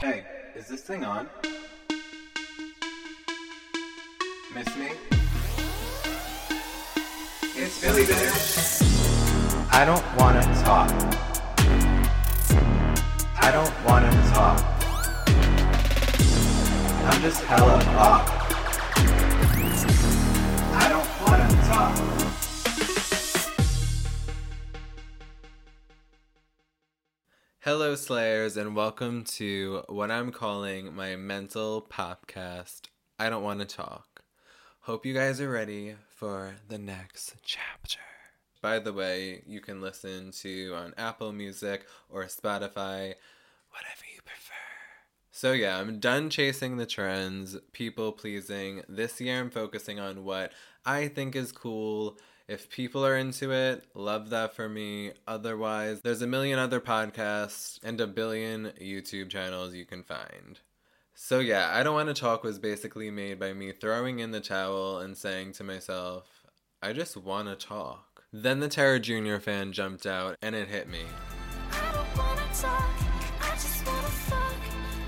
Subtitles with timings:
[0.00, 0.24] Hey,
[0.54, 1.28] is this thing on?
[4.54, 4.90] Miss me?
[7.56, 8.80] It's Billy Bitch.
[9.72, 10.88] I don't wanna talk.
[13.42, 14.60] I don't wanna talk.
[17.04, 18.28] I'm just hella up.
[20.74, 22.27] I don't wanna talk.
[27.70, 32.84] Hello, Slayers, and welcome to what I'm calling my mental popcast.
[33.18, 34.22] I don't want to talk.
[34.80, 37.98] Hope you guys are ready for the next chapter.
[38.62, 43.12] By the way, you can listen to on Apple Music or Spotify,
[43.68, 44.54] whatever you prefer.
[45.30, 48.80] So, yeah, I'm done chasing the trends, people pleasing.
[48.88, 50.52] This year, I'm focusing on what
[50.86, 52.18] I think is cool.
[52.48, 55.12] If people are into it, love that for me.
[55.26, 60.58] Otherwise, there's a million other podcasts and a billion YouTube channels you can find.
[61.14, 64.40] So, yeah, I Don't Want to Talk was basically made by me throwing in the
[64.40, 66.24] towel and saying to myself,
[66.82, 68.24] I just want to talk.
[68.32, 69.36] Then the Tara Jr.
[69.36, 71.02] fan jumped out and it hit me.
[71.70, 72.90] I don't wanna talk,
[73.42, 74.54] I just wanna fuck.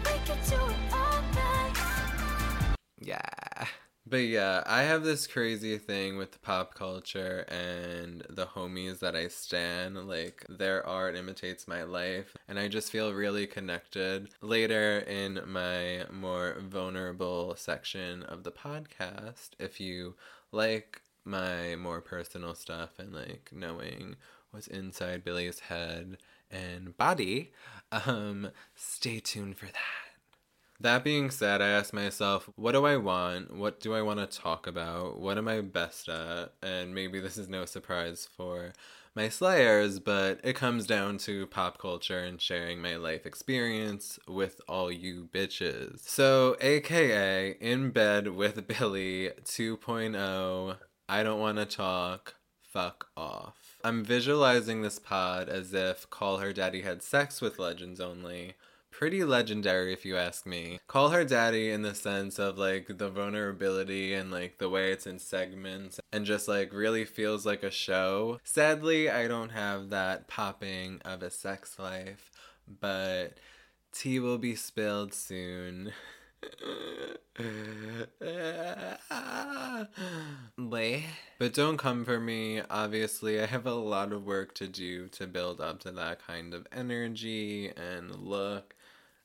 [0.04, 2.76] We could do it all night.
[3.00, 3.66] Yeah.
[4.10, 9.28] But yeah, I have this crazy thing with pop culture and the homies that I
[9.28, 9.94] stan.
[10.08, 14.30] Like, their art imitates my life, and I just feel really connected.
[14.42, 20.16] Later in my more vulnerable section of the podcast, if you
[20.50, 24.16] like my more personal stuff and like knowing
[24.50, 26.18] what's inside Billy's head
[26.50, 27.52] and body,
[27.92, 30.09] um, stay tuned for that.
[30.82, 33.54] That being said, I asked myself, what do I want?
[33.54, 35.20] What do I want to talk about?
[35.20, 36.54] What am I best at?
[36.62, 38.72] And maybe this is no surprise for
[39.14, 44.62] my Slayers, but it comes down to pop culture and sharing my life experience with
[44.68, 46.00] all you bitches.
[46.08, 50.76] So, aka In Bed with Billy 2.0,
[51.10, 53.76] I don't want to talk, fuck off.
[53.84, 58.54] I'm visualizing this pod as if Call Her Daddy had sex with Legends Only
[58.90, 60.80] pretty legendary if you ask me.
[60.86, 65.06] Call her daddy in the sense of like the vulnerability and like the way it's
[65.06, 68.38] in segments and just like really feels like a show.
[68.44, 72.30] Sadly, I don't have that popping of a sex life,
[72.80, 73.38] but
[73.92, 75.92] tea will be spilled soon.
[81.38, 82.62] But don't come for me.
[82.70, 86.54] Obviously, I have a lot of work to do to build up to that kind
[86.54, 88.74] of energy and look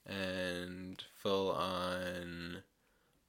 [0.05, 2.63] and full on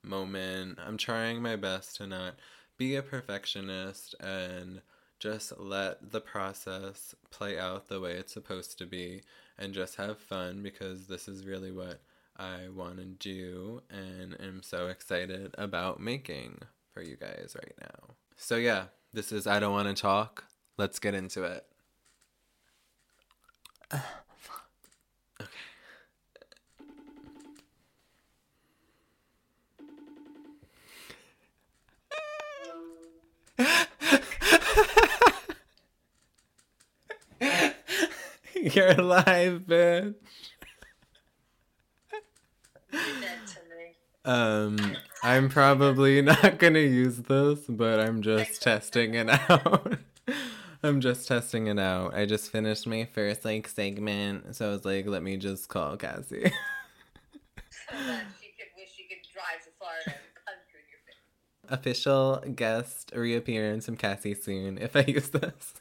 [0.03, 0.79] moment.
[0.85, 2.35] I'm trying my best to not
[2.77, 4.81] be a perfectionist and
[5.19, 9.23] just let the process play out the way it's supposed to be
[9.57, 12.01] and just have fun because this is really what
[12.37, 16.59] I want to do and am so excited about making
[16.93, 18.15] for you guys right now.
[18.35, 20.43] So, yeah, this is I Don't Want to Talk.
[20.77, 21.65] Let's get into it.
[38.73, 40.15] You're alive, bitch.
[44.25, 49.97] Um, I'm probably not gonna use this, but I'm just testing it out.
[50.83, 52.13] I'm just testing it out.
[52.13, 55.95] I just finished my first like segment, so I was like, let me just call
[55.95, 56.51] Cassie.
[57.89, 60.99] so that she could wish she could drive to Florida and punch you in your
[61.07, 61.79] face.
[61.79, 65.73] Official guest reappearance from Cassie soon if I use this.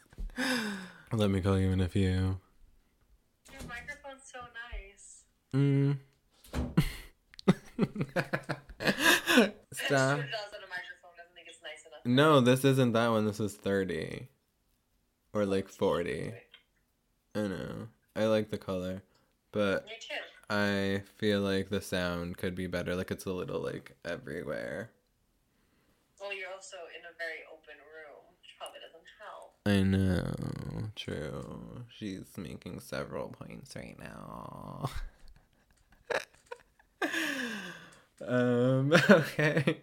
[1.13, 2.39] let me call you in a few.
[4.17, 4.41] Microphone's so
[4.73, 5.25] nice.
[5.55, 5.99] Mm.
[9.73, 10.19] Stop.
[10.19, 11.85] does on a microphone, doesn't think it's nice.
[12.05, 13.27] No, this isn't that one.
[13.27, 14.29] This is 30.
[15.33, 16.33] Or like 40.
[17.35, 17.89] I know.
[18.15, 19.03] I like the color.
[19.53, 19.87] But.
[20.49, 22.95] I feel like the sound could be better.
[22.95, 24.93] Like it's a little like everywhere.
[26.21, 29.56] Well, you're also in a very open room, which probably doesn't help.
[29.67, 30.23] I know.
[30.95, 31.83] True.
[31.89, 34.89] She's making several points right now.
[38.29, 39.79] um, okay.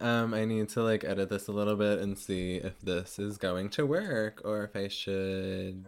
[0.00, 3.38] Um, I need to like edit this a little bit and see if this is
[3.38, 5.86] going to work or if I should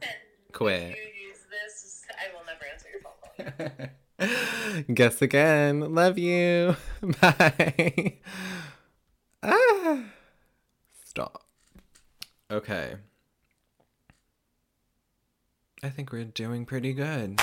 [0.53, 0.93] Quit.
[0.93, 4.85] If you use this, I will never answer your phone call.
[4.95, 5.93] Guess again.
[5.93, 6.77] Love you.
[7.21, 8.19] Bye.
[9.43, 10.05] Ah.
[11.05, 11.43] Stop.
[12.49, 12.95] Okay.
[15.85, 17.39] I think we're doing pretty good.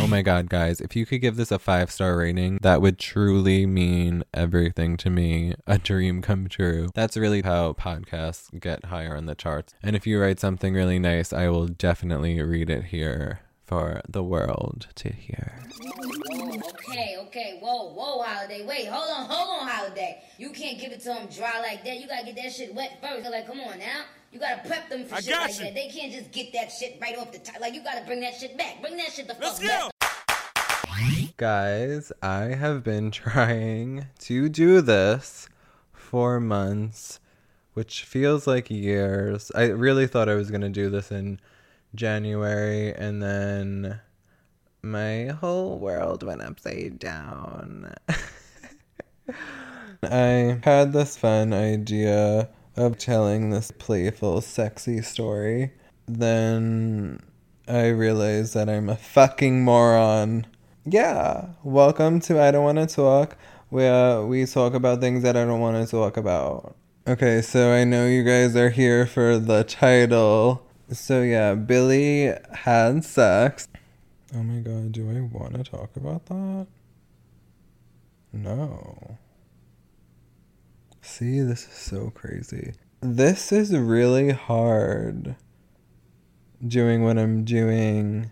[0.00, 2.96] Oh my god, guys, if you could give this a five star rating, that would
[2.96, 5.56] truly mean everything to me.
[5.66, 6.90] A dream come true.
[6.94, 9.74] That's really how podcasts get higher on the charts.
[9.82, 14.22] And if you write something really nice, I will definitely read it here for the
[14.22, 15.58] world to hear.
[17.34, 18.64] Okay, okay, whoa, whoa, holiday.
[18.64, 20.22] Wait, hold on, hold on, holiday.
[20.38, 21.98] You can't give it to them dry like that.
[21.98, 23.24] You gotta get that shit wet first.
[23.24, 24.02] They're like, come on now.
[24.32, 25.64] You gotta prep them for I shit got like you.
[25.64, 25.74] that.
[25.74, 27.60] They can't just get that shit right off the top.
[27.60, 28.80] Like, you gotta bring that shit back.
[28.80, 29.90] Bring that shit the Let's fuck go.
[30.00, 31.36] back.
[31.36, 35.48] Guys, I have been trying to do this
[35.92, 37.18] for months,
[37.72, 39.50] which feels like years.
[39.56, 41.40] I really thought I was going to do this in
[41.96, 44.00] January, and then
[44.84, 47.94] my whole world went upside down.
[50.02, 55.72] I had this fun idea of telling this playful, sexy story.
[56.06, 57.20] Then
[57.66, 60.46] I realized that I'm a fucking moron.
[60.84, 63.38] Yeah, welcome to I Don't Want to Talk,
[63.70, 66.76] where we talk about things that I don't want to talk about.
[67.06, 70.66] Okay, so I know you guys are here for the title.
[70.92, 73.66] So yeah, Billy had sex.
[74.36, 76.66] Oh my god, do I want to talk about that?
[78.32, 79.18] No.
[81.02, 82.72] See, this is so crazy.
[83.00, 85.36] This is really hard
[86.66, 88.30] doing what I'm doing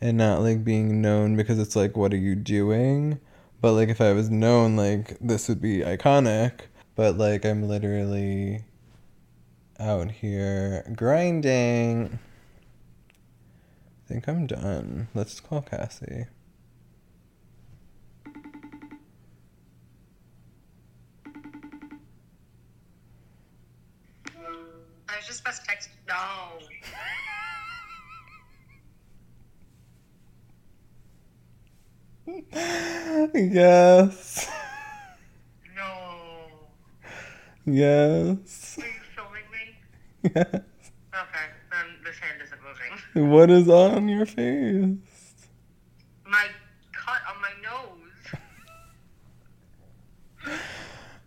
[0.00, 3.20] and not like being known because it's like, what are you doing?
[3.60, 6.62] But like, if I was known, like, this would be iconic.
[6.96, 8.64] But like, I'm literally
[9.78, 12.18] out here grinding.
[14.12, 15.08] I think I'm done.
[15.14, 16.26] Let's call Cassie.
[18.26, 18.30] I
[25.16, 25.88] was just supposed to text.
[26.06, 26.58] No.
[33.34, 34.46] Yes.
[35.74, 36.48] No.
[37.64, 38.76] Yes.
[38.78, 39.78] Are you filming me?
[40.36, 40.44] Yes.
[40.44, 40.60] Okay,
[41.70, 43.01] then this hand isn't moving.
[43.14, 44.96] What is on your face?
[46.24, 46.46] My
[46.92, 48.38] cut on my nose.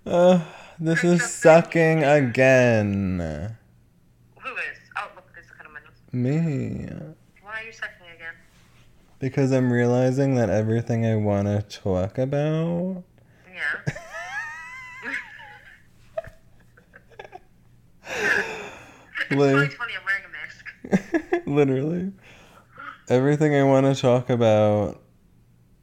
[0.03, 0.39] Uh,
[0.79, 3.19] this is sucking again.
[4.39, 4.79] Who is?
[4.97, 5.93] Oh, look, there's the cut on my nose.
[6.11, 6.87] Me.
[7.43, 8.33] Why are you sucking again?
[9.19, 13.03] Because I'm realizing that everything I want to talk about.
[13.53, 13.77] Yeah.
[19.31, 20.65] Like, 2020, I'm wearing a mask.
[21.45, 22.11] literally.
[23.09, 25.01] Everything I want to talk about.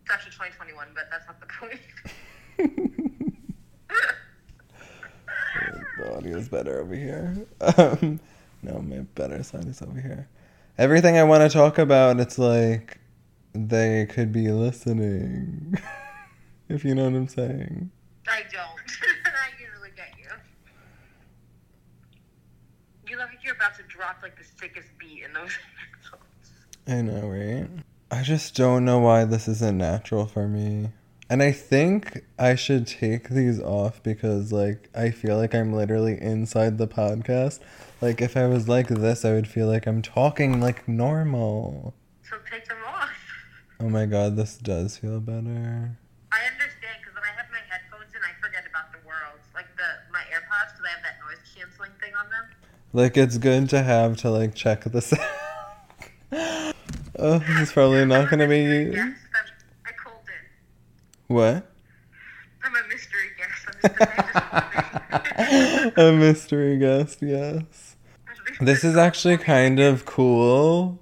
[0.04, 1.80] It's actually 2021, but that's not the point.
[5.98, 7.46] The audio is better over here.
[7.60, 8.18] Um,
[8.62, 10.28] no, my better side is over here.
[10.78, 12.98] Everything I want to talk about, it's like
[13.52, 15.78] they could be listening.
[16.68, 17.90] if you know what I'm saying.
[18.26, 18.64] I don't.
[19.26, 20.30] I usually get you.
[23.08, 25.56] You look like you're about to drop like the sickest beat in those.
[26.88, 27.68] I know, right?
[28.10, 30.90] I just don't know why this isn't natural for me.
[31.30, 36.20] And I think I should take these off because, like, I feel like I'm literally
[36.20, 37.60] inside the podcast.
[38.02, 41.94] Like, if I was like this, I would feel like I'm talking like normal.
[42.28, 43.10] So take them off.
[43.80, 45.96] Oh my god, this does feel better.
[46.32, 49.38] I understand because when I have my headphones in, I forget about the world.
[49.54, 52.44] Like the my AirPods because I have that noise canceling thing on them.
[52.92, 55.22] Like, it's good to have to, like, check this sound.
[57.18, 58.96] oh, this is probably not gonna be used.
[58.96, 59.16] Yes,
[59.86, 60.16] I'm, called
[61.28, 61.34] in.
[61.34, 61.70] What?
[62.62, 63.66] I'm a mystery guest.
[63.74, 64.00] I'm just,
[65.38, 67.96] I'm just a mystery guest, yes.
[68.60, 71.00] This is actually kind of cool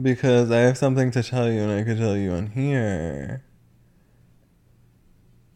[0.00, 3.44] because I have something to tell you and I could tell you on here.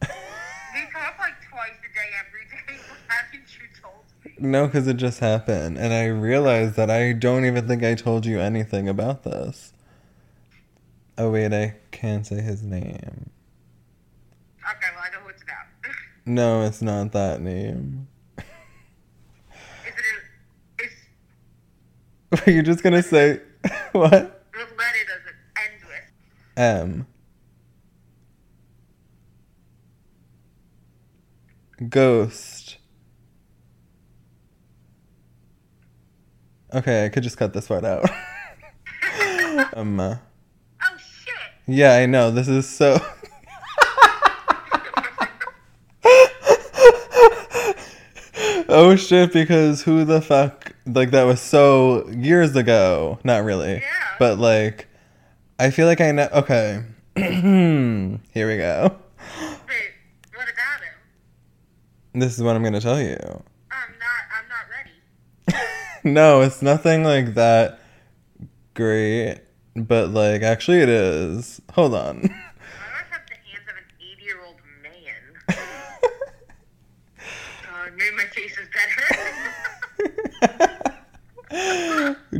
[0.01, 0.07] We
[0.91, 2.81] talk like twice a day every day.
[3.07, 4.27] Why haven't you told me?
[4.41, 5.77] No, because it just happened.
[5.77, 9.73] And I realized that I don't even think I told you anything about this.
[11.17, 13.29] Oh, wait, I can't say his name.
[14.61, 15.55] Okay, well I know who it's about.
[16.25, 18.07] No, it's not that name.
[18.37, 18.43] Is
[19.87, 20.83] it?
[22.31, 23.41] A, is Were you just gonna say
[23.93, 24.11] what?
[24.11, 24.13] what
[24.77, 26.11] letter does it end with?
[26.55, 27.07] M.
[31.89, 32.58] Ghost.
[36.73, 38.07] Okay, I could just cut this part out.
[39.73, 40.15] um, uh,
[40.81, 41.33] Oh shit!
[41.67, 42.29] yeah, I know.
[42.31, 42.99] This is so.
[48.69, 49.33] oh shit!
[49.33, 50.73] Because who the fuck?
[50.85, 53.19] Like that was so years ago.
[53.23, 54.15] Not really, Yeah.
[54.19, 54.87] but like
[55.57, 56.29] I feel like I know.
[56.31, 56.83] Okay.
[57.15, 58.95] Here we go.
[59.67, 59.91] Wait,
[60.35, 60.93] what about him?
[62.21, 63.17] This is what I'm gonna tell you.
[63.71, 64.23] I'm not.
[64.31, 64.91] I'm not ready.
[66.03, 67.79] no, it's nothing like that
[68.73, 69.41] great,
[69.75, 71.61] but like actually it is.
[71.73, 72.17] Hold on.
[72.17, 75.57] I don't have the hands of an 80 year old man.
[77.71, 79.05] Oh, maybe my face is better.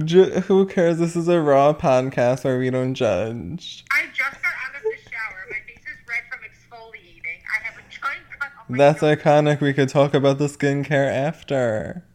[0.06, 0.98] J- who cares?
[1.00, 3.84] This is a raw podcast where we don't judge.
[3.92, 5.46] I just got out of the shower.
[5.50, 7.42] My face is red from exfoliating.
[7.60, 9.18] I have a giant cut on my That's nose.
[9.18, 9.62] iconic.
[9.62, 12.06] We could talk about the skincare after.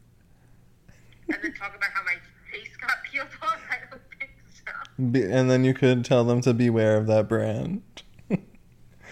[1.28, 2.16] And then talk about how my
[2.52, 3.60] face got peeled off.
[3.70, 5.02] I don't think so.
[5.10, 7.82] Be- and then you could tell them to beware of that brand.
[8.28, 8.36] No,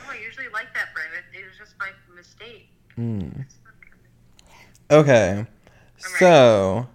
[0.08, 1.10] I usually like that brand.
[1.32, 2.68] It, it was just my mistake.
[2.96, 3.28] Hmm.
[4.90, 5.46] Okay.
[6.18, 6.86] So,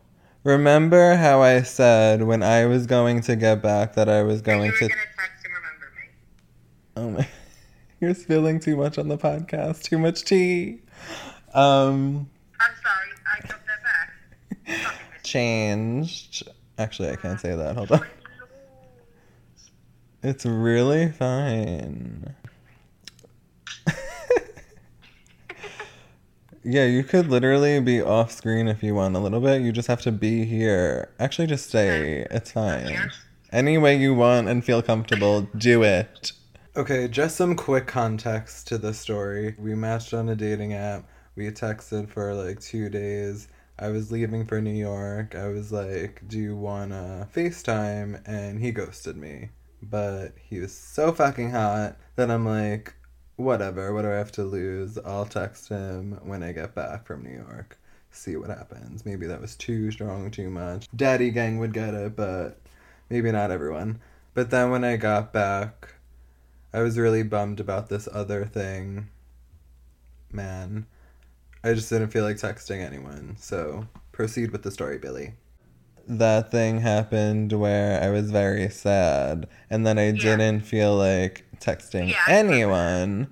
[0.43, 4.71] remember how I said when I was going to get back that I was going
[4.71, 4.79] to.
[4.79, 6.09] gonna text remember me.
[6.95, 7.27] Oh my.
[7.99, 9.81] You're spilling too much on the podcast.
[9.83, 10.81] Too much tea.
[11.53, 13.09] Um, I'm sorry.
[13.33, 14.13] I took that back.
[14.67, 15.07] Fucking mistake.
[15.27, 16.47] Changed.
[16.77, 17.75] Actually, I can't say that.
[17.75, 18.05] Hold on.
[20.23, 22.35] It's really fine.
[26.63, 29.61] yeah, you could literally be off screen if you want a little bit.
[29.61, 31.09] You just have to be here.
[31.19, 32.25] Actually, just stay.
[32.31, 33.11] It's fine.
[33.51, 36.31] Any way you want and feel comfortable, do it.
[36.75, 39.55] Okay, just some quick context to the story.
[39.57, 41.07] We matched on a dating app.
[41.35, 43.47] We texted for like two days.
[43.79, 45.35] I was leaving for New York.
[45.35, 48.21] I was like, Do you wanna FaceTime?
[48.25, 49.49] And he ghosted me.
[49.83, 52.95] But he was so fucking hot that I'm like,
[53.35, 54.97] Whatever, what do I have to lose?
[55.05, 57.77] I'll text him when I get back from New York.
[58.09, 59.05] See what happens.
[59.05, 60.87] Maybe that was too strong, too much.
[60.95, 62.59] Daddy gang would get it, but
[63.11, 63.99] maybe not everyone.
[64.33, 65.93] But then when I got back,
[66.73, 69.09] I was really bummed about this other thing.
[70.31, 70.87] Man,
[71.67, 73.35] I just didn't feel like texting anyone.
[73.39, 75.33] So proceed with the story, Billy.
[76.07, 80.13] That thing happened where I was very sad, and then I Yeah.
[80.37, 83.27] didn't feel like texting Yeah, anyone.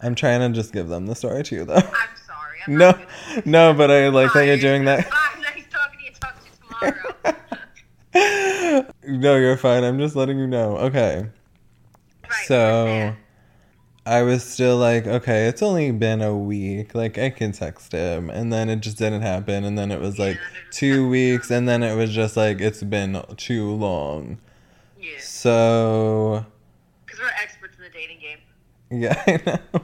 [0.00, 1.74] I'm trying to just give them the story too, though.
[1.76, 1.82] I'm
[2.26, 2.58] sorry.
[2.66, 2.98] I'm No,
[3.44, 5.08] no, but I like that you're doing that.
[5.08, 5.16] Bye.
[5.40, 6.10] Nice talking to you.
[6.20, 6.92] Talk to
[8.12, 8.42] you
[8.74, 8.86] tomorrow.
[9.20, 9.84] no, you're fine.
[9.84, 10.76] I'm just letting you know.
[10.78, 11.26] Okay.
[12.24, 13.14] Right, So.
[14.06, 16.94] I was still like, okay, it's only been a week.
[16.94, 20.18] Like I can text him, and then it just didn't happen, and then it was
[20.18, 20.38] like
[20.70, 24.38] two weeks, and then it was just like it's been too long.
[25.00, 25.18] Yeah.
[25.20, 26.46] So
[27.04, 28.38] Because we're experts in the dating game.
[28.90, 29.40] yeah, I
[29.74, 29.82] know.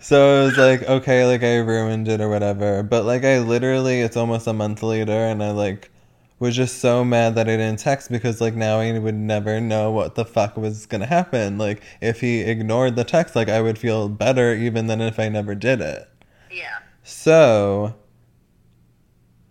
[0.00, 2.82] So it was like, okay, like I ruined it or whatever.
[2.82, 5.90] But like I literally, it's almost a month later, and I like
[6.38, 9.90] was just so mad that I didn't text because like now I would never know
[9.90, 11.56] what the fuck was gonna happen.
[11.58, 15.28] Like if he ignored the text, like I would feel better even than if I
[15.28, 16.08] never did it.
[16.50, 16.78] Yeah.
[17.02, 17.94] So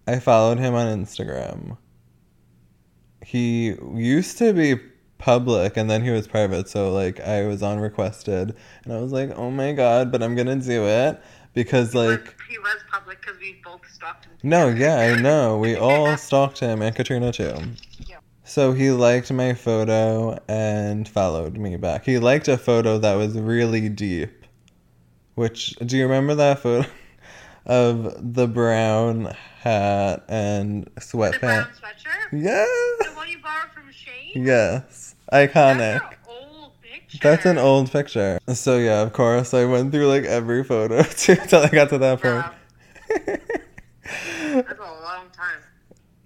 [0.08, 1.78] I followed him on Instagram.
[3.26, 4.76] He used to be
[5.18, 9.12] public and then he was private, so like I was on requested and I was
[9.12, 11.20] like, "Oh my god, but I'm to do it
[11.56, 14.34] because like he was public because we both stalked him.
[14.44, 15.58] no, yeah, I know.
[15.66, 17.56] We all stalked him and Katrina too.
[18.08, 18.18] Yeah.
[18.44, 22.06] So he liked my photo and followed me back.
[22.06, 24.46] He liked a photo that was really deep.
[25.34, 26.88] Which do you remember that photo
[27.66, 31.32] of the brown hat and sweatpants?
[31.32, 32.44] The brown sweatshirt?
[32.44, 32.66] Yeah.
[33.10, 34.46] The one you borrowed from Shane?
[34.46, 35.16] Yes.
[35.34, 36.02] Iconic.
[37.22, 37.30] An old picture.
[37.30, 38.40] That's an old picture.
[38.54, 41.98] So yeah, of course I went through like every photo too till I got to
[41.98, 42.36] that point.
[42.36, 42.52] Wow.
[44.54, 45.60] That's a long time.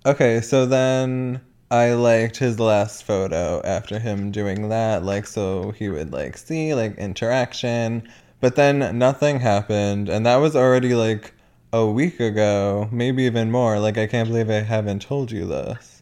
[0.05, 1.41] Okay, so then
[1.71, 6.73] I liked his last photo after him doing that, like so he would like see
[6.73, 8.09] like interaction.
[8.41, 11.33] But then nothing happened, and that was already like
[11.73, 13.79] a week ago, maybe even more.
[13.79, 16.01] Like I can't believe I haven't told you this.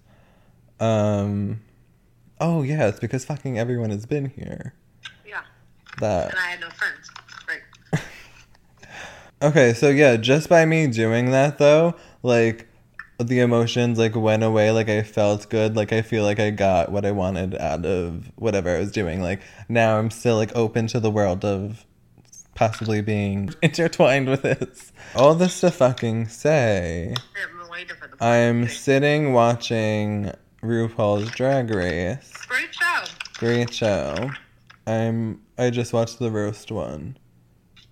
[0.79, 1.61] Um
[2.39, 4.73] Oh yeah, it's because fucking everyone has been here.
[5.25, 5.41] Yeah.
[5.99, 7.09] That And I had no friends.
[7.47, 8.01] Right.
[9.39, 12.67] Okay, so yeah, just by me doing that though, like
[13.19, 16.91] the emotions like went away, like I felt good, like I feel like I got
[16.91, 19.21] what I wanted out of whatever I was doing.
[19.21, 21.85] Like now I'm still like open to the world of
[22.55, 24.91] possibly being intertwined with this.
[25.15, 28.15] All this to fucking say, I'm way different.
[28.19, 30.31] I'm sitting watching
[30.63, 32.31] RuPaul's Drag Race.
[32.47, 33.03] Great show.
[33.37, 34.31] Great show.
[34.85, 37.17] I'm I just watched the roast one.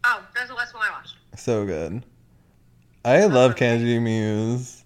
[0.04, 1.16] Oh, that's the last one I watched.
[1.38, 2.04] So good.
[3.04, 4.84] I love Kandy Muse.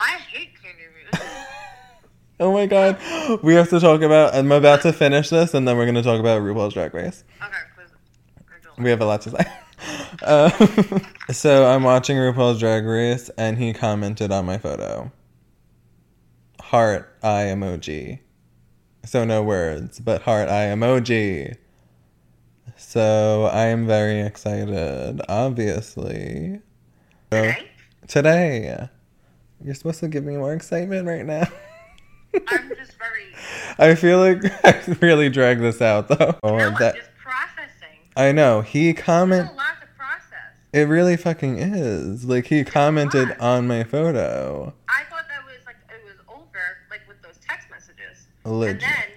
[0.00, 1.32] I hate Kandy Muse.
[2.38, 2.98] Oh my god.
[3.42, 6.20] We have to talk about I'm about to finish this and then we're gonna talk
[6.20, 7.24] about RuPaul's Drag Race.
[7.42, 7.88] Okay, please.
[8.76, 9.46] We have a lot to say.
[10.22, 10.50] Uh,
[11.32, 15.10] so I'm watching RuPaul's Drag Race and he commented on my photo.
[16.70, 18.18] Heart eye emoji.
[19.04, 21.56] So no words, but heart eye emoji.
[22.76, 26.60] So I am very excited, obviously.
[27.32, 27.52] So,
[28.08, 28.88] today.
[29.64, 31.46] You're supposed to give me more excitement right now.
[32.48, 33.32] I'm just very.
[33.78, 36.34] I feel like I really drag this out though.
[36.42, 37.98] No, I'm that just processing.
[38.16, 38.60] I know.
[38.62, 40.52] He There's comment a lot to process.
[40.72, 42.24] it really fucking is.
[42.24, 44.74] Like he commented on my photo.
[44.88, 48.26] I thought that was like it was over, like with those text messages.
[48.46, 48.80] Legit.
[48.80, 49.16] Then.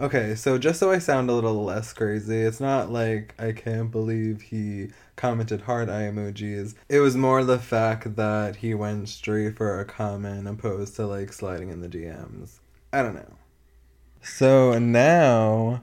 [0.00, 3.92] Okay, so just so I sound a little less crazy, it's not like I can't
[3.92, 6.74] believe he commented hard eye emojis.
[6.88, 11.32] It was more the fact that he went straight for a comment opposed to like
[11.32, 12.58] sliding in the DMs.
[12.92, 13.36] I don't know.
[14.20, 15.82] So now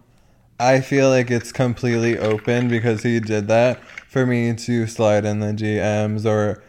[0.60, 5.39] I feel like it's completely open because he did that for me to slide in
[5.39, 6.62] the DMs or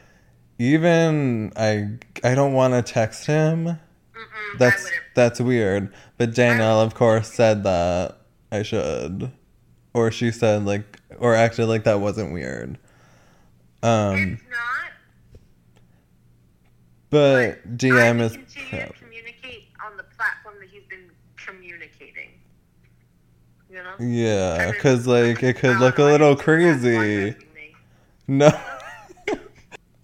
[0.59, 3.67] even I I don't want to text him.
[3.67, 5.93] Mm-mm, That's that's weird.
[6.19, 8.19] But Danielle, of course, said that
[8.51, 9.33] I should,
[9.95, 12.79] or she said like, or acted like that wasn't weird.
[13.83, 14.93] Um, It's not.
[17.11, 22.31] but I DM is continue to communicate on the platform that he's been communicating.
[23.71, 23.95] You know.
[23.99, 27.37] yeah, because like it could look a little think that's one crazy.
[28.29, 28.51] No.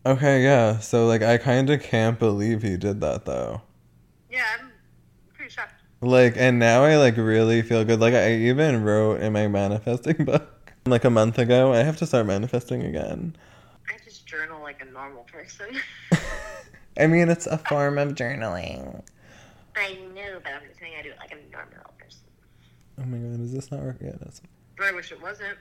[0.07, 0.78] Okay, yeah.
[0.78, 3.62] So like, I kind of can't believe he did that though.
[4.31, 4.71] Yeah, I'm
[5.35, 5.75] pretty shocked.
[6.00, 8.00] Like, and now I like really feel good.
[8.00, 11.73] Like, I even wrote in my manifesting book like a month ago.
[11.73, 13.37] I have to start manifesting again.
[13.88, 15.81] I just journal like a normal person.
[16.99, 19.02] I mean, it's a form of journaling.
[19.76, 22.23] I know, but I'm just saying I do it like a normal person.
[23.00, 24.09] Oh my god, is this not working?
[24.09, 24.43] Yeah, it is.
[24.80, 25.58] I wish it wasn't.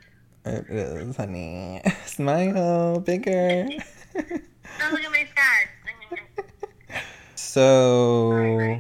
[0.48, 1.82] It is, honey.
[2.06, 3.68] Smile bigger.
[4.16, 5.68] Oh, look at my scars.
[7.36, 8.80] So.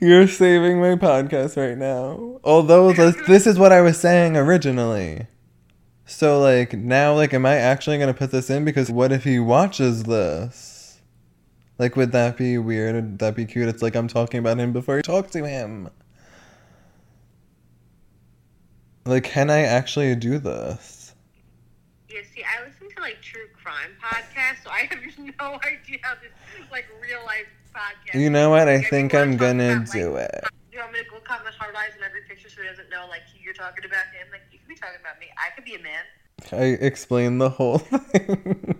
[0.00, 2.40] You're saving my podcast right now.
[2.42, 5.28] Although this, this is what I was saying originally.
[6.04, 9.24] So like now like am I actually going to put this in because what if
[9.24, 10.71] he watches this?
[11.78, 12.94] Like would that be weird?
[12.94, 13.68] Would that be cute?
[13.68, 15.88] It's like I'm talking about him before I talk to him.
[19.04, 21.14] Like can I actually do this?
[22.08, 26.14] Yeah, see, I listen to like true crime podcasts, so I have no idea how
[26.14, 26.30] this
[26.70, 28.20] like real life podcast.
[28.20, 28.68] You know what?
[28.68, 30.44] I Like, think I'm gonna about, do like, it.
[30.72, 33.06] You want me to go comment hard eyes in every picture so he doesn't know
[33.08, 34.28] like you're talking about him?
[34.30, 35.26] Like you could be talking about me.
[35.36, 36.04] I could be a man.
[36.52, 38.74] I explained the whole thing.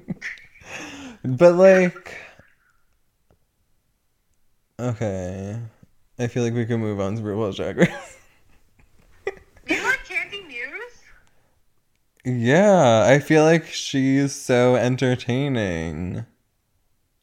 [1.24, 2.16] but like
[4.82, 5.60] Okay.
[6.18, 7.90] I feel like we can move on to RuPaul's Drag Race.
[9.68, 10.98] You like Kandy Muse?
[12.24, 16.26] yeah, I feel like she's so entertaining.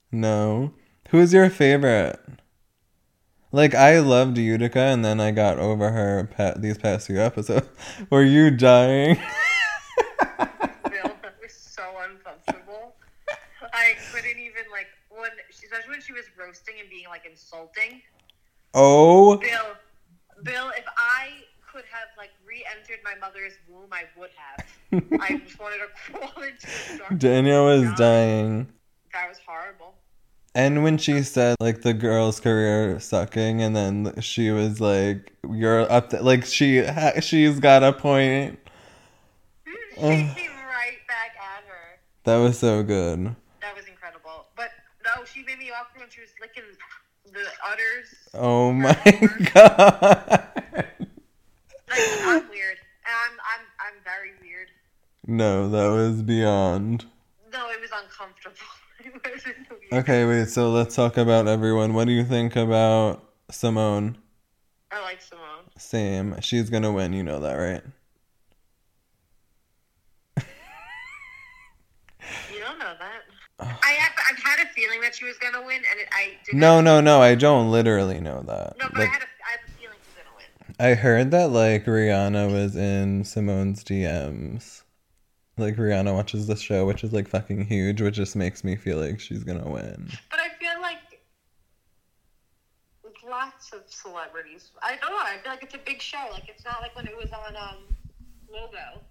[0.09, 0.73] No.
[1.09, 2.17] Who's your favorite?
[3.51, 7.67] Like I loved Utica and then I got over her pa- these past few episodes.
[8.09, 9.15] Were you dying?
[10.37, 12.95] Bill, that was so uncomfortable.
[13.73, 18.01] I couldn't even like when, especially when she was roasting and being like insulting.
[18.73, 19.49] oh Bill,
[20.43, 21.29] Bill, if I
[21.71, 24.65] could have like re-entered my mother's womb, I would have.
[25.21, 27.19] I just wanted to crawl into dark.
[27.19, 27.97] Danielle was God.
[27.97, 28.67] dying.
[29.13, 29.93] That was horrible.
[30.55, 35.89] And when she said like the girl's career sucking, and then she was like, "You're
[35.91, 38.59] up," to, like she ha- she's got a point.
[39.95, 41.99] She came right back at her.
[42.23, 43.35] That was so good.
[43.59, 44.45] That was incredible.
[44.55, 44.69] But
[45.03, 46.63] no, she made me awkward when she was licking
[47.31, 48.13] the udders.
[48.33, 48.93] Oh my
[49.53, 50.49] god.
[51.89, 52.77] Like I'm weird.
[53.05, 54.67] I'm I'm I'm very weird.
[55.25, 57.05] No, that was beyond.
[57.53, 58.55] No, it was uncomfortable.
[59.01, 59.55] It.
[59.93, 60.49] Okay, wait.
[60.49, 61.93] So let's talk about everyone.
[61.93, 64.17] What do you think about Simone?
[64.91, 65.63] I like Simone.
[65.77, 66.35] Same.
[66.41, 67.13] She's gonna win.
[67.13, 67.81] You know that, right?
[72.53, 73.21] You don't know that.
[73.83, 76.59] I have, I've had a feeling that she was gonna win, and it, I didn't.
[76.59, 77.21] No, no, no.
[77.21, 78.77] I don't literally know that.
[78.77, 80.75] No, but Like, I had a, I have a feeling she's gonna win.
[80.79, 84.83] I heard that like Rihanna was in Simone's DMs.
[85.57, 88.97] Like Rihanna watches the show, which is like fucking huge, which just makes me feel
[88.97, 90.09] like she's gonna win.
[90.31, 90.97] But I feel like
[93.03, 94.71] with lots of celebrities.
[94.81, 95.17] I don't know.
[95.17, 96.25] I feel like it's a big show.
[96.31, 97.77] Like it's not like when it was on um,
[98.51, 99.01] Logo.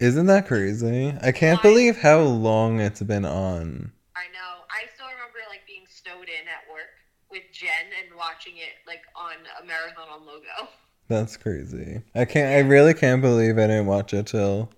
[0.00, 1.14] Isn't that crazy?
[1.22, 3.92] I can't believe how long it's been on.
[4.16, 4.62] I know.
[4.70, 6.92] I still remember like being snowed in at work
[7.30, 7.70] with Jen
[8.02, 10.68] and watching it like on a marathon on Logo.
[11.08, 12.00] That's crazy.
[12.14, 12.48] I can't.
[12.54, 14.70] I really can't believe I didn't watch it till.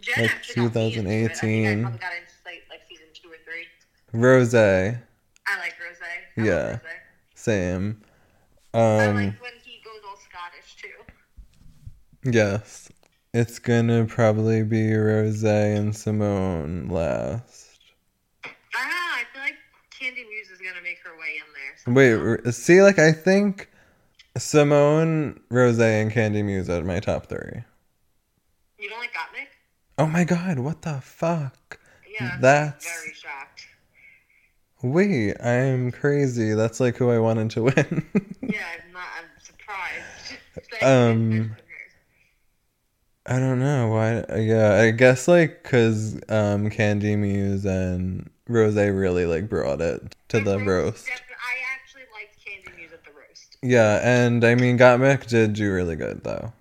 [0.00, 1.06] Jen Like actually got into it.
[1.06, 1.82] I I 2018.
[1.82, 3.66] probably got into like, like season two or three.
[4.12, 4.54] Rose.
[4.54, 4.98] I
[5.58, 5.98] like Rose.
[6.02, 6.70] I Yeah.
[6.70, 6.80] Rose.
[7.34, 8.02] Same.
[8.74, 9.14] I Um.
[9.16, 12.30] like when he goes all Scottish too.
[12.30, 12.88] Yes.
[13.34, 17.78] It's gonna probably be Rose and Simone last.
[18.44, 18.96] I don't know.
[19.12, 19.56] I feel like
[19.92, 21.75] Kandy Muse is gonna make her way in there.
[21.86, 23.70] Wait, see, like I think
[24.36, 27.62] Simone, Rose, and Kandy Muse are my top three.
[28.78, 29.46] you don't like Gottmik?
[29.98, 31.78] Oh my god, what the fuck?
[32.12, 33.66] Yeah, That's- very shocked.
[34.82, 36.52] Wait, I'm crazy.
[36.54, 38.06] That's like who I wanted to win.
[38.42, 39.06] Yeah, I'm not.
[39.18, 40.02] I'm surprised.
[40.82, 41.56] Um,
[43.26, 44.24] I don't know why.
[44.38, 50.40] Yeah, I guess like because um, Kandy Muse and Rose really like brought it to
[50.40, 51.06] the roast.
[51.06, 53.55] def- I actually liked Kandy Muse at the roast.
[53.68, 56.52] Yeah, and I mean, Gottmik did do really good though.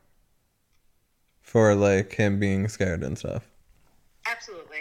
[1.43, 3.47] For like him being scared and stuff.
[4.25, 4.79] Absolutely.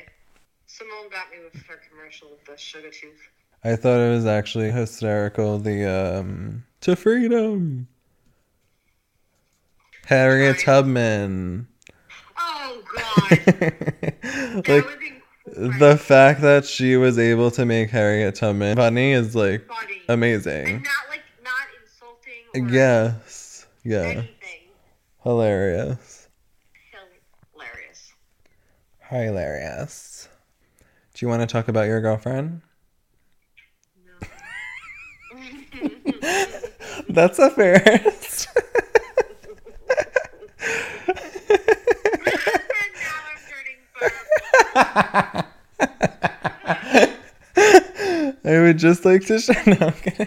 [0.67, 3.29] Simone got me with her commercial with the sugar tooth.
[3.63, 5.59] I thought it was actually hysterical.
[5.59, 7.89] The um, to freedom.
[10.07, 11.69] Harriet Tubman.
[12.39, 14.87] Oh God, like
[15.47, 20.67] the fact that she was able to make Harriet Tubman funny is like funny amazing.
[20.67, 21.04] and not like not insulting.
[21.04, 21.04] Or
[22.55, 23.67] Yes.
[23.83, 24.03] Yeah.
[24.03, 24.29] Anything.
[25.23, 26.29] Hilarious.
[27.53, 28.13] Hilarious.
[29.11, 30.29] Hilarious.
[31.15, 32.61] Do you want to talk about your girlfriend?
[34.05, 34.13] No.
[37.09, 38.49] That's a first.
[42.07, 45.45] I'm turning purple.
[48.45, 49.53] I would just like to show.
[49.67, 50.27] No, I'm kidding.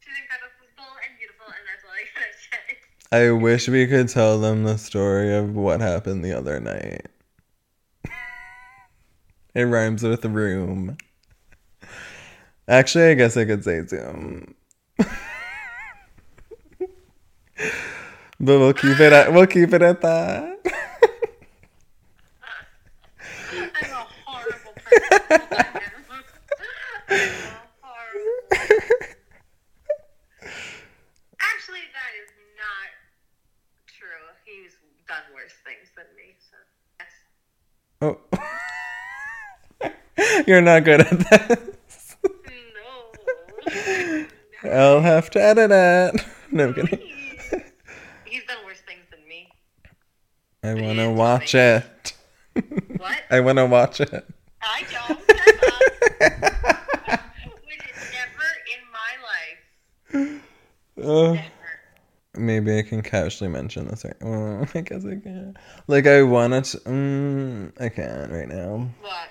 [0.00, 2.78] She's incredible and beautiful, and that's all I gotta say.
[3.20, 7.06] I wish we could tell them the story of what happened the other night.
[9.54, 10.96] It rhymes with room.
[12.68, 14.54] Actually, I guess I could say Zoom.
[18.42, 20.56] But we'll keep it at we'll keep it at that.
[23.52, 25.28] I'm a horrible person.
[25.28, 26.08] I'm
[27.10, 27.22] a
[27.82, 28.40] horrible.
[31.38, 32.88] Actually, that is not
[33.86, 34.24] true.
[34.46, 34.72] He's
[35.06, 36.32] done worse things than me.
[36.40, 36.56] So
[36.98, 37.12] yes.
[38.00, 38.16] Oh.
[40.50, 42.16] You're not good at this.
[44.64, 44.68] No.
[44.68, 46.26] I'll have to edit it.
[46.50, 46.98] No I'm kidding.
[48.24, 49.46] He's done worse things than me.
[50.64, 52.14] I wanna watch it.
[52.96, 53.20] What?
[53.30, 54.26] I wanna watch it.
[54.60, 55.20] I don't.
[55.20, 57.20] Shut up.
[57.68, 59.12] Which is never in my
[60.26, 60.42] life.
[61.00, 61.44] Uh, Never.
[62.34, 64.16] maybe I can casually mention this right.
[64.20, 65.56] Well, I guess I can.
[65.86, 66.62] Like I wanna.
[66.62, 68.90] Mm, I can't right now.
[69.00, 69.28] What?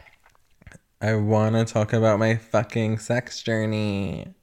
[1.02, 4.34] I wanna talk about my fucking sex journey.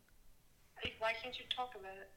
[0.99, 2.11] Why can't you talk about it?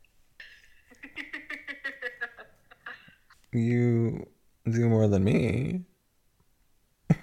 [3.52, 4.28] You
[4.70, 5.82] do more than me.
[7.10, 7.16] Who?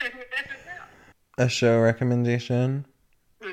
[0.00, 1.44] I would never know.
[1.44, 2.86] A show recommendation.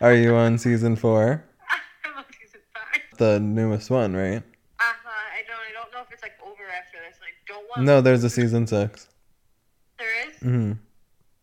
[0.00, 1.44] Are you on season four?
[2.04, 3.18] I'm on season five.
[3.18, 4.38] The newest one, right?
[4.38, 5.08] Uh-huh.
[5.10, 5.56] I don't.
[5.58, 6.98] I don't know if it's like over after
[7.76, 7.82] I.
[7.82, 9.08] No, there's a season six.
[9.98, 10.36] There is.
[10.38, 10.72] hmm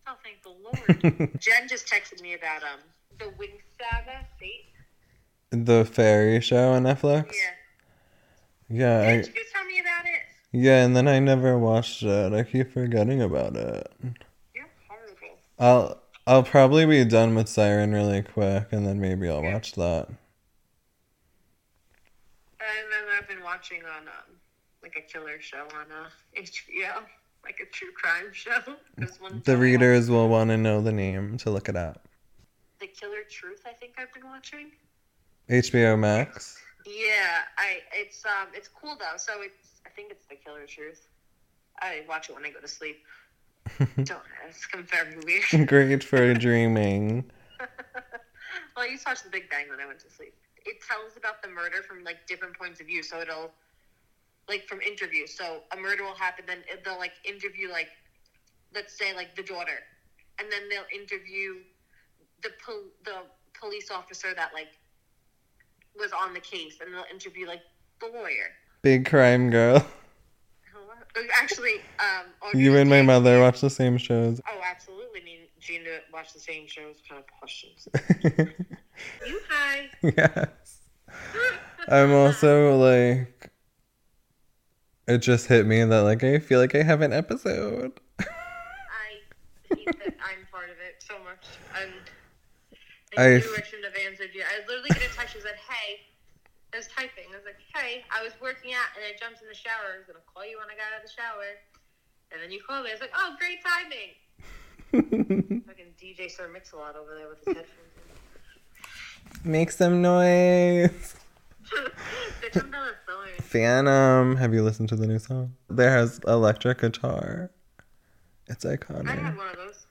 [0.06, 1.38] Oh, thank the Lord.
[1.40, 2.80] Jen just texted me about um
[3.18, 4.66] the Winx Saga Fate.
[5.50, 7.32] The fairy show on Netflix.
[7.32, 7.50] Yeah.
[8.68, 10.20] Yeah, Didn't I, you tell me about it?
[10.52, 12.32] yeah, and then I never watched it.
[12.32, 13.92] I keep forgetting about it.
[14.54, 15.38] You're horrible.
[15.58, 20.08] I'll I'll probably be done with Siren really quick, and then maybe I'll watch that.
[22.60, 24.33] And then I've been watching on um
[24.84, 27.02] like a killer show on uh HBO,
[27.42, 28.60] like a true crime show.
[29.44, 32.06] The readers will want to know the name to look it up.
[32.80, 33.62] The Killer Truth.
[33.66, 34.72] I think I've been watching.
[35.48, 36.58] HBO Max.
[36.84, 39.16] Yeah, I it's um it's cool though.
[39.16, 41.08] So it's I think it's The Killer Truth.
[41.80, 42.98] I watch it when I go to sleep.
[43.78, 44.68] Don't ask.
[44.74, 45.66] I'm very weird.
[45.68, 47.24] Great for dreaming.
[47.58, 50.34] well, I used to watch The Big Bang when I went to sleep.
[50.66, 53.50] It tells about the murder from like different points of view, so it'll
[54.48, 55.36] like from interviews.
[55.36, 57.88] So a murder will happen, then they'll like interview like
[58.74, 59.78] let's say like the daughter,
[60.38, 61.54] and then they'll interview
[62.42, 63.22] the pol- the
[63.58, 64.68] police officer that like
[65.98, 67.62] was on the case, and they'll interview like
[68.00, 68.50] the lawyer.
[68.82, 69.84] Big crime girl.
[71.40, 74.40] Actually, um, or You and my Jane- mother watch the same shows.
[74.50, 75.20] Oh, absolutely.
[75.22, 76.96] Me and Gina watch the same shows.
[77.08, 77.86] Kind of questions.
[79.26, 79.88] you hi.
[80.02, 80.80] yes.
[81.88, 83.33] I'm also like
[85.06, 88.00] it just hit me that like I feel like I have an episode.
[88.18, 88.24] I
[89.68, 91.46] hate that I'm part of it so much.
[91.80, 91.92] And
[93.16, 94.42] I I knew I shouldn't have answered you.
[94.42, 96.00] I was literally get a text that said, "Hey."
[96.72, 97.30] I was typing.
[97.30, 99.94] I was like, "Hey, I was working out and I jumped in the shower.
[99.94, 101.62] I was gonna call you when I got out of the shower."
[102.32, 102.90] And then you called me.
[102.90, 104.18] I was like, "Oh, great timing."
[105.66, 107.94] Fucking DJ Sir Mix-a-Lot over there with his headphones.
[109.44, 111.14] Make some noise.
[111.72, 111.84] In.
[112.42, 113.44] Bitch, I'm done with phone.
[113.44, 114.36] Phantom.
[114.36, 115.54] Have you listened to the new song?
[115.68, 117.50] There has electric guitar.
[118.46, 119.08] It's iconic.
[119.08, 119.36] I iconic.
[119.36, 119.86] one of those.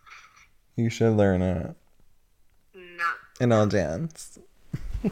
[0.76, 1.76] You should learn it.
[2.74, 3.16] Not.
[3.40, 4.40] And I'll dance.
[5.04, 5.12] I'm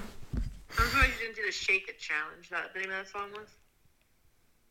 [0.69, 2.49] surprised you didn't do the Shake It challenge.
[2.49, 3.29] That the name of that song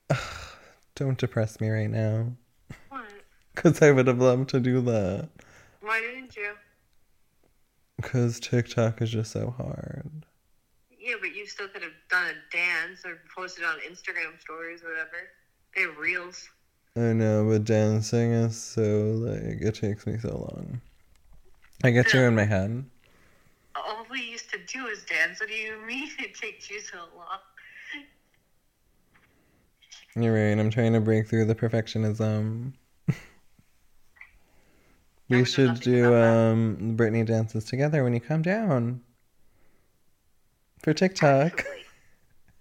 [0.08, 0.18] was.
[0.94, 2.32] Don't depress me right now.
[2.88, 3.04] What?
[3.54, 5.28] Because I would have loved to do that.
[5.80, 6.52] Why didn't you?
[7.96, 10.24] Because TikTok is just so hard.
[11.10, 14.90] Yeah, but you still could have done a dance or posted on Instagram stories or
[14.90, 15.32] whatever.
[15.74, 16.48] They're reels.
[16.96, 18.82] I know, but dancing is so
[19.18, 20.80] like it takes me so long.
[21.82, 22.84] I get you in my head.
[23.74, 25.40] All we used to do is dance.
[25.40, 27.40] What do you mean it takes you so long?
[30.14, 30.60] You're right.
[30.60, 32.74] I'm trying to break through the perfectionism.
[35.28, 39.00] We should do um Britney dances together when you come down
[40.82, 41.64] for TikTok.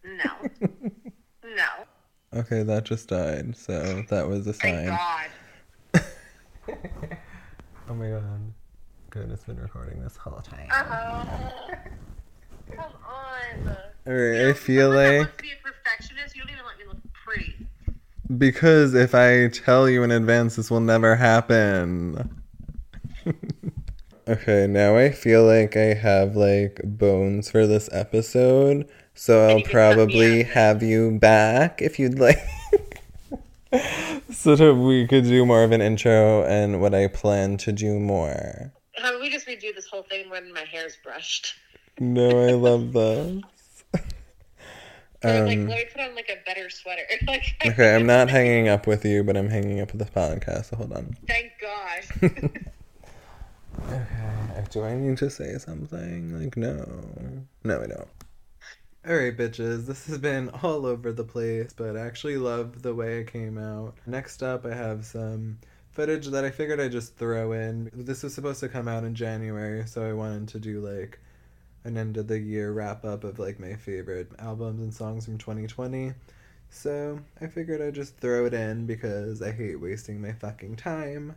[0.03, 0.31] No.
[1.43, 1.65] no.
[2.39, 3.55] Okay, that just died.
[3.57, 4.75] So that was a sign.
[4.75, 4.97] Thank sign.
[5.93, 6.03] God.
[7.89, 8.53] Oh my god.
[9.09, 10.67] Good, it's been recording this whole time.
[10.69, 11.75] Uh-huh.
[12.71, 13.75] Come on.
[14.07, 16.97] Alright, You I feel like wants be a perfectionist, you don't even let me look
[17.25, 17.55] pretty.
[18.37, 22.43] because if I tell you in advance, this will never happen.
[24.29, 29.63] okay, now I feel like I have like bones for this episode, so I'll you
[29.63, 32.39] can cut me probably have you back if you'd like.
[34.31, 37.99] so that we could do more of an intro and what I plan to do
[37.99, 38.73] more.
[38.95, 41.55] How about we just redo this whole thing when my hair's brushed?
[41.99, 43.43] No, I love this.
[45.21, 47.01] Or, like, Um, let me put on like a better sweater.
[47.27, 50.69] like, okay, I'm not hanging up with you, but I'm hanging up with the podcast.
[50.69, 51.17] So hold on.
[51.27, 52.71] Thank God.
[53.87, 56.43] Okay, do I need to say something?
[56.43, 56.85] Like, no.
[57.63, 58.07] No, I don't.
[59.07, 63.19] Alright, bitches, this has been all over the place, but I actually love the way
[63.19, 63.95] it came out.
[64.05, 65.57] Next up, I have some
[65.91, 67.89] footage that I figured I'd just throw in.
[67.93, 71.19] This was supposed to come out in January, so I wanted to do like
[71.85, 75.37] an end of the year wrap up of like my favorite albums and songs from
[75.37, 76.13] 2020.
[76.69, 81.35] So I figured I'd just throw it in because I hate wasting my fucking time.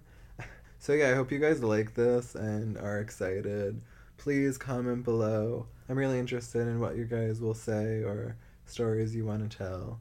[0.82, 3.80] So yeah, I hope you guys like this and are excited.
[4.16, 5.68] Please comment below.
[5.88, 10.00] I'm really interested in what you guys will say or stories you want to tell.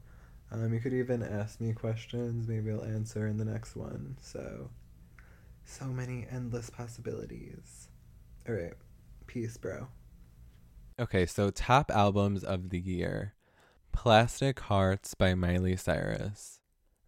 [0.50, 2.48] Um, you could even ask me questions.
[2.48, 4.16] Maybe I'll answer in the next one.
[4.20, 4.70] So,
[5.64, 7.86] so many endless possibilities.
[8.48, 8.74] All right,
[9.28, 9.86] peace, bro.
[10.98, 13.34] Okay, so top albums of the year:
[13.92, 16.58] Plastic Hearts by Miley Cyrus,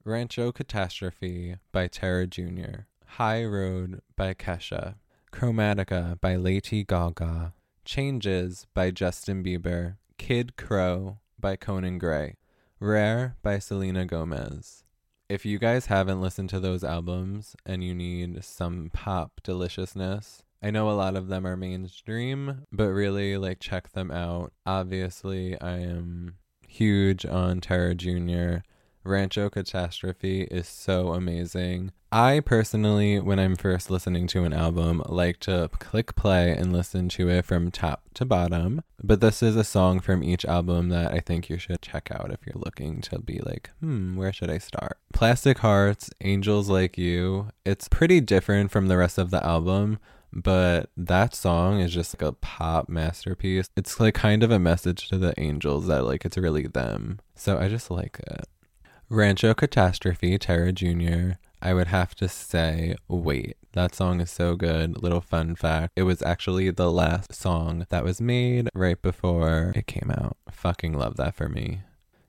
[0.05, 2.87] Rancho Catastrophe by Tara Jr.,
[3.19, 4.97] High Road by Kesha,
[5.33, 7.53] Chromatica by Lady Gaga,
[7.85, 12.35] Changes by Justin Bieber, Kid Krow by Conan Gray,
[12.81, 14.83] Rare by Selena Gomez.
[15.29, 20.73] If you guys haven't listened to those albums and you need some pop deliciousness, I
[20.73, 24.53] know a lot of them are mainstream, but really like check them out.
[24.67, 26.35] Obviously, I am
[26.67, 28.57] huge on Tara Jr.
[29.05, 31.93] Rancho Catastrophe is so amazing.
[32.11, 37.09] I personally, when I'm first listening to an album, like to click play and listen
[37.11, 38.83] to it from top to bottom.
[39.03, 42.31] But this is a song from each album that I think you should check out
[42.31, 44.99] if you're looking to be like, hmm, where should I start?
[45.13, 47.49] Plastic Hearts, Angels Like You.
[47.67, 49.99] It's pretty different from the rest of the album,
[50.33, 53.69] but that song is just like a pop masterpiece.
[53.77, 57.19] It's like kind of a message to the angels that like it's really them.
[57.35, 58.47] So I just like it.
[59.09, 61.33] Rancho Catastrophe, Tara Jr.
[61.61, 63.57] I would have to say, wait.
[63.73, 65.03] That song is so good.
[65.03, 65.93] Little fun fact.
[65.97, 70.37] It was actually the last song that was made right before it came out.
[70.51, 71.81] Fucking love that for me.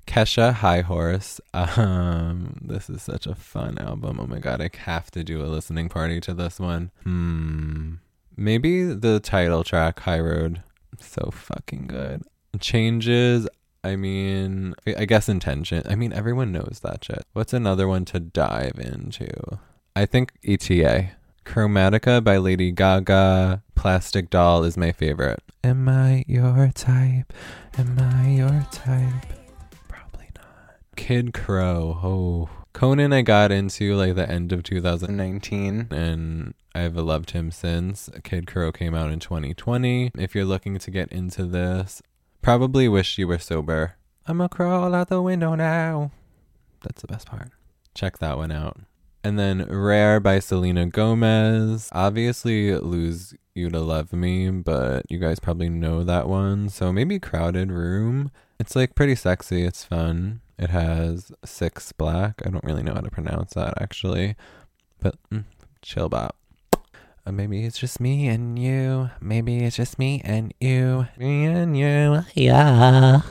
[0.07, 1.39] Kesha High Horse.
[1.53, 4.19] Um, this is such a fun album.
[4.19, 6.91] Oh my god, I have to do a listening party to this one.
[7.03, 7.95] Hmm.
[8.37, 10.61] Maybe the title track, High Road.
[10.99, 12.23] So fucking good.
[12.59, 13.47] Changes.
[13.85, 15.83] I mean, I guess intention.
[15.87, 17.23] I mean, everyone knows that shit.
[17.33, 19.59] What's another one to dive into?
[19.95, 21.11] I think ETA.
[21.45, 23.61] Chromatica by Lady Gaga.
[23.75, 25.43] Plastic Doll is my favorite.
[25.63, 27.31] Am I your type?
[27.77, 29.27] Am I your type?
[29.87, 30.77] Probably not.
[30.95, 31.99] Kid Krow.
[32.03, 32.49] Oh.
[32.73, 38.09] Conan I got into like the end of 2019 and I've loved him since.
[38.23, 40.11] Kid Krow came out in 2020.
[40.17, 42.01] If you're looking to get into this,
[42.45, 43.95] probably wish you were sober.
[44.27, 46.11] I'ma crawl out the window now.
[46.83, 47.49] That's the best part.
[47.95, 48.77] Check that one out.
[49.23, 51.89] And then Rare by Selena Gomez.
[51.91, 56.69] Obviously, Lose You to Love Me, but you guys probably know that one.
[56.69, 58.29] So maybe Crowded Room.
[58.59, 59.63] It's like pretty sexy.
[59.63, 60.41] It's fun.
[60.59, 62.43] It has Six Black.
[62.45, 64.35] I don't really know how to pronounce that actually.
[64.99, 65.45] But mm,
[65.81, 66.37] chill bop.
[67.27, 69.09] Uh, maybe it's just me and you.
[69.19, 71.07] Maybe it's just me and you.
[71.17, 72.21] Me and you.
[72.35, 73.21] Yeah.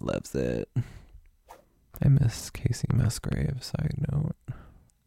[0.00, 0.68] Loves it.
[2.02, 4.34] I miss Kacey Musgrave, side note.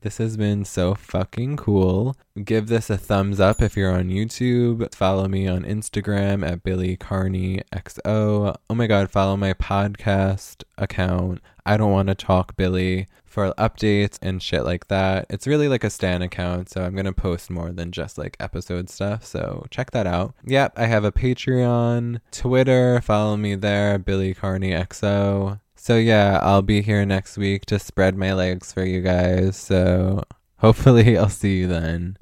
[0.05, 2.15] This has been so fucking cool.
[2.43, 4.93] Give this a thumbs up if you're on YouTube.
[4.93, 8.55] Follow me on Instagram at Billy Carney XO.
[8.69, 11.41] Oh my god, follow my podcast account.
[11.65, 15.25] I don't want to talk Billy for updates and shit like that.
[15.27, 18.37] It's really like a stan account, so I'm going to post more than just like
[18.39, 19.25] episode stuff.
[19.25, 20.35] So check that out.
[20.45, 25.61] Yep, I have a Patreon, Twitter, follow me there, Billy Carney XO.
[25.85, 29.55] So yeah, I'll be here next week to spread my legs for you guys.
[29.55, 30.23] So
[30.57, 32.17] hopefully I'll see you then.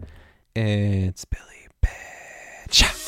[0.54, 3.03] It's Billy Bitch.